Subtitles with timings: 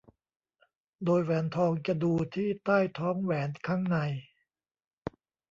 [1.05, 3.97] โดยแหวนทองจะดูที่ใต้ท้องแหวนข้างใน